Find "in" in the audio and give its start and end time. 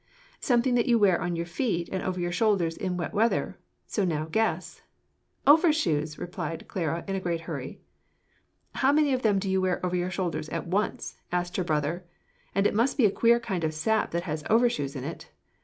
2.75-2.97, 7.07-7.15, 14.95-15.03